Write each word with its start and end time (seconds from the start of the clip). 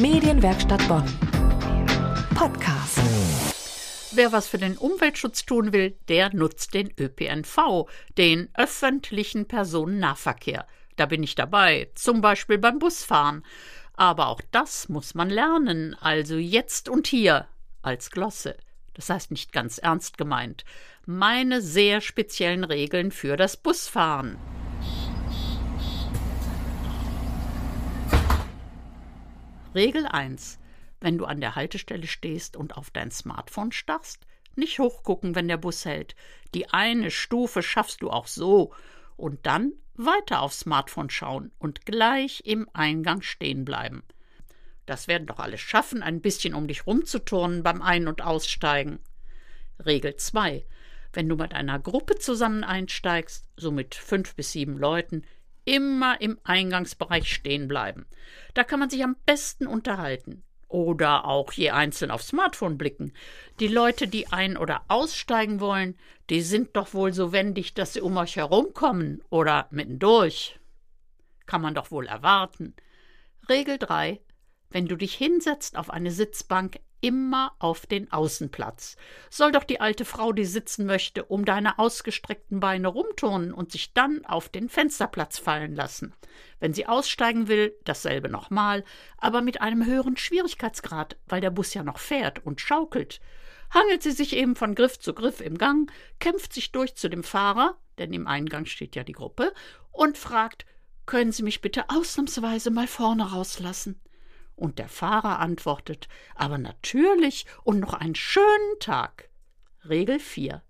Medienwerkstatt 0.00 0.86
Bonn. 0.86 1.04
Podcast. 2.36 3.00
Wer 4.12 4.30
was 4.30 4.46
für 4.46 4.58
den 4.58 4.76
Umweltschutz 4.76 5.44
tun 5.44 5.72
will, 5.72 5.98
der 6.06 6.32
nutzt 6.32 6.72
den 6.74 6.92
ÖPNV, 6.96 7.88
den 8.16 8.48
öffentlichen 8.54 9.48
Personennahverkehr. 9.48 10.68
Da 10.94 11.06
bin 11.06 11.24
ich 11.24 11.34
dabei, 11.34 11.90
zum 11.96 12.20
Beispiel 12.20 12.58
beim 12.58 12.78
Busfahren. 12.78 13.44
Aber 13.94 14.28
auch 14.28 14.40
das 14.52 14.88
muss 14.88 15.16
man 15.16 15.30
lernen, 15.30 15.96
also 16.00 16.36
jetzt 16.36 16.88
und 16.88 17.08
hier, 17.08 17.48
als 17.82 18.12
Glosse. 18.12 18.56
Das 18.94 19.10
heißt 19.10 19.32
nicht 19.32 19.52
ganz 19.52 19.78
ernst 19.78 20.16
gemeint. 20.16 20.64
Meine 21.06 21.60
sehr 21.60 22.00
speziellen 22.00 22.62
Regeln 22.62 23.10
für 23.10 23.36
das 23.36 23.56
Busfahren. 23.56 24.38
Regel 29.74 30.06
1. 30.06 30.58
Wenn 31.00 31.18
du 31.18 31.26
an 31.26 31.40
der 31.40 31.54
Haltestelle 31.54 32.06
stehst 32.06 32.56
und 32.56 32.76
auf 32.76 32.90
dein 32.90 33.10
Smartphone 33.10 33.70
starrst, 33.70 34.26
nicht 34.56 34.78
hochgucken, 34.78 35.34
wenn 35.34 35.46
der 35.46 35.58
Bus 35.58 35.84
hält. 35.84 36.16
Die 36.54 36.70
eine 36.70 37.10
Stufe 37.10 37.62
schaffst 37.62 38.02
du 38.02 38.10
auch 38.10 38.26
so. 38.26 38.72
Und 39.16 39.46
dann 39.46 39.72
weiter 39.94 40.40
aufs 40.42 40.60
Smartphone 40.60 41.10
schauen 41.10 41.52
und 41.58 41.84
gleich 41.84 42.42
im 42.44 42.68
Eingang 42.72 43.20
stehen 43.20 43.64
bleiben. 43.64 44.02
Das 44.86 45.06
werden 45.06 45.26
doch 45.26 45.38
alle 45.38 45.58
schaffen, 45.58 46.02
ein 46.02 46.22
bisschen 46.22 46.54
um 46.54 46.66
dich 46.66 46.86
rumzuturnen 46.86 47.62
beim 47.62 47.82
Ein- 47.82 48.08
und 48.08 48.22
Aussteigen. 48.22 49.00
Regel 49.84 50.16
2. 50.16 50.64
Wenn 51.12 51.28
du 51.28 51.36
mit 51.36 51.52
einer 51.52 51.78
Gruppe 51.78 52.16
zusammen 52.16 52.64
einsteigst, 52.64 53.48
so 53.56 53.70
mit 53.70 53.94
fünf 53.94 54.34
bis 54.34 54.52
sieben 54.52 54.78
Leuten, 54.78 55.24
immer 55.68 56.18
im 56.22 56.38
Eingangsbereich 56.44 57.30
stehen 57.30 57.68
bleiben. 57.68 58.06
Da 58.54 58.64
kann 58.64 58.80
man 58.80 58.88
sich 58.88 59.04
am 59.04 59.16
besten 59.26 59.66
unterhalten. 59.66 60.42
Oder 60.66 61.26
auch 61.26 61.52
je 61.52 61.70
einzeln 61.70 62.10
aufs 62.10 62.28
Smartphone 62.28 62.78
blicken. 62.78 63.12
Die 63.60 63.68
Leute, 63.68 64.08
die 64.08 64.28
ein- 64.28 64.56
oder 64.56 64.82
aussteigen 64.88 65.60
wollen, 65.60 65.98
die 66.30 66.40
sind 66.40 66.74
doch 66.74 66.94
wohl 66.94 67.12
so 67.12 67.32
wendig, 67.32 67.74
dass 67.74 67.92
sie 67.92 68.00
um 68.00 68.16
euch 68.16 68.36
herumkommen 68.36 69.22
oder 69.28 69.66
mittendurch. 69.70 70.58
Kann 71.46 71.60
man 71.60 71.74
doch 71.74 71.90
wohl 71.90 72.06
erwarten. 72.06 72.74
Regel 73.48 73.78
3. 73.78 74.20
Wenn 74.70 74.86
du 74.86 74.96
dich 74.96 75.14
hinsetzt 75.14 75.76
auf 75.76 75.90
eine 75.90 76.10
Sitzbank, 76.10 76.80
immer 77.00 77.52
auf 77.58 77.86
den 77.86 78.10
Außenplatz. 78.12 78.96
Soll 79.30 79.52
doch 79.52 79.64
die 79.64 79.80
alte 79.80 80.04
Frau, 80.04 80.32
die 80.32 80.44
sitzen 80.44 80.86
möchte, 80.86 81.24
um 81.24 81.44
deine 81.44 81.78
ausgestreckten 81.78 82.60
Beine 82.60 82.88
rumturnen 82.88 83.52
und 83.52 83.72
sich 83.72 83.92
dann 83.92 84.24
auf 84.24 84.48
den 84.48 84.68
Fensterplatz 84.68 85.38
fallen 85.38 85.74
lassen. 85.74 86.14
Wenn 86.60 86.74
sie 86.74 86.86
aussteigen 86.86 87.48
will, 87.48 87.74
dasselbe 87.84 88.28
nochmal, 88.28 88.84
aber 89.16 89.42
mit 89.42 89.60
einem 89.60 89.86
höheren 89.86 90.16
Schwierigkeitsgrad, 90.16 91.16
weil 91.26 91.40
der 91.40 91.50
Bus 91.50 91.74
ja 91.74 91.82
noch 91.82 91.98
fährt 91.98 92.44
und 92.44 92.60
schaukelt. 92.60 93.20
Hangelt 93.72 94.02
sie 94.02 94.12
sich 94.12 94.34
eben 94.34 94.56
von 94.56 94.74
Griff 94.74 94.98
zu 94.98 95.12
Griff 95.14 95.40
im 95.40 95.58
Gang, 95.58 95.92
kämpft 96.18 96.52
sich 96.52 96.72
durch 96.72 96.94
zu 96.94 97.08
dem 97.08 97.22
Fahrer, 97.22 97.76
denn 97.98 98.12
im 98.12 98.26
Eingang 98.26 98.66
steht 98.66 98.96
ja 98.96 99.04
die 99.04 99.12
Gruppe, 99.12 99.52
und 99.92 100.16
fragt, 100.16 100.64
können 101.06 101.32
Sie 101.32 101.42
mich 101.42 101.60
bitte 101.60 101.88
ausnahmsweise 101.88 102.70
mal 102.70 102.86
vorne 102.86 103.32
rauslassen? 103.32 104.00
Und 104.58 104.80
der 104.80 104.88
Fahrer 104.88 105.38
antwortet, 105.38 106.08
aber 106.34 106.58
natürlich 106.58 107.46
und 107.62 107.78
noch 107.78 107.94
einen 107.94 108.16
schönen 108.16 108.80
Tag. 108.80 109.30
Regel 109.88 110.18
4. 110.18 110.64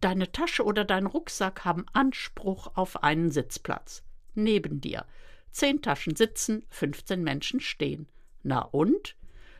Deine 0.00 0.32
Tasche 0.32 0.64
oder 0.64 0.86
dein 0.86 1.04
Rucksack 1.04 1.66
haben 1.66 1.84
Anspruch 1.92 2.74
auf 2.74 3.02
einen 3.02 3.30
Sitzplatz. 3.30 4.02
Neben 4.32 4.80
dir. 4.80 5.04
Zehn 5.50 5.82
Taschen 5.82 6.16
sitzen, 6.16 6.64
15 6.70 7.22
Menschen 7.22 7.60
stehen. 7.60 8.08
Na 8.42 8.60
und? 8.60 9.14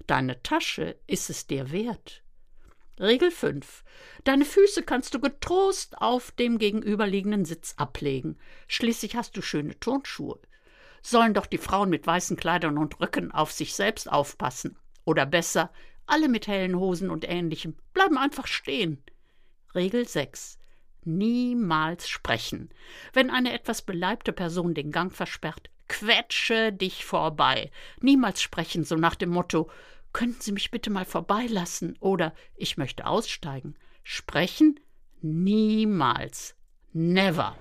Deine 0.06 0.42
Tasche 0.42 0.96
ist 1.06 1.28
es 1.28 1.46
dir 1.46 1.70
wert. 1.70 2.22
Regel 2.98 3.30
5. 3.30 3.84
Deine 4.24 4.46
Füße 4.46 4.82
kannst 4.82 5.12
du 5.12 5.20
getrost 5.20 5.98
auf 5.98 6.30
dem 6.30 6.56
gegenüberliegenden 6.56 7.44
Sitz 7.44 7.74
ablegen. 7.76 8.38
Schließlich 8.66 9.14
hast 9.14 9.36
du 9.36 9.42
schöne 9.42 9.78
Turnschuhe 9.78 10.40
sollen 11.04 11.34
doch 11.34 11.46
die 11.46 11.58
Frauen 11.58 11.90
mit 11.90 12.06
weißen 12.06 12.36
Kleidern 12.36 12.78
und 12.78 13.00
Röcken 13.00 13.30
auf 13.30 13.52
sich 13.52 13.74
selbst 13.74 14.10
aufpassen. 14.10 14.76
Oder 15.04 15.26
besser, 15.26 15.70
alle 16.06 16.28
mit 16.28 16.46
hellen 16.46 16.76
Hosen 16.76 17.10
und 17.10 17.28
ähnlichem 17.28 17.76
bleiben 17.92 18.18
einfach 18.18 18.46
stehen. 18.46 19.02
Regel 19.74 20.08
6. 20.08 20.58
Niemals 21.04 22.08
sprechen. 22.08 22.70
Wenn 23.12 23.30
eine 23.30 23.52
etwas 23.52 23.82
beleibte 23.82 24.32
Person 24.32 24.74
den 24.74 24.90
Gang 24.90 25.12
versperrt, 25.12 25.70
quetsche 25.88 26.72
dich 26.72 27.04
vorbei. 27.04 27.70
Niemals 28.00 28.40
sprechen, 28.40 28.84
so 28.84 28.96
nach 28.96 29.14
dem 29.14 29.30
Motto 29.30 29.70
Könnten 30.14 30.40
Sie 30.40 30.52
mich 30.52 30.70
bitte 30.70 30.90
mal 30.90 31.04
vorbeilassen 31.04 31.96
oder 31.98 32.32
ich 32.54 32.76
möchte 32.76 33.04
aussteigen. 33.04 33.74
Sprechen? 34.04 34.78
Niemals. 35.20 36.54
Never. 36.92 37.56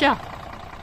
Tja, 0.00 0.18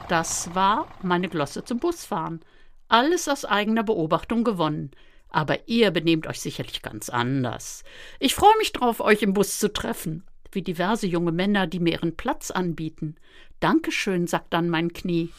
das 0.08 0.54
war 0.54 0.86
meine 1.02 1.28
Glosse 1.28 1.64
zum 1.64 1.80
Busfahren. 1.80 2.38
Alles 2.86 3.28
aus 3.28 3.44
eigener 3.44 3.82
Beobachtung 3.82 4.44
gewonnen. 4.44 4.92
Aber 5.28 5.66
ihr 5.66 5.90
benehmt 5.90 6.28
euch 6.28 6.40
sicherlich 6.40 6.82
ganz 6.82 7.08
anders. 7.08 7.82
Ich 8.20 8.36
freue 8.36 8.56
mich 8.58 8.72
drauf, 8.72 9.00
euch 9.00 9.22
im 9.22 9.34
Bus 9.34 9.58
zu 9.58 9.72
treffen, 9.72 10.22
wie 10.52 10.62
diverse 10.62 11.08
junge 11.08 11.32
Männer, 11.32 11.66
die 11.66 11.80
mir 11.80 11.94
ihren 11.94 12.16
Platz 12.16 12.52
anbieten. 12.52 13.16
Dankeschön, 13.58 14.28
sagt 14.28 14.52
dann 14.52 14.70
mein 14.70 14.92
Knie. 14.92 15.30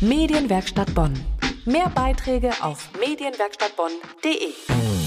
Medienwerkstatt 0.00 0.94
Bonn. 0.94 1.18
Mehr 1.64 1.88
Beiträge 1.88 2.52
auf 2.62 2.90
medienwerkstattbonn.de. 3.00 4.97